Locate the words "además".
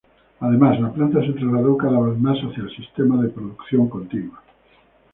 0.39-0.79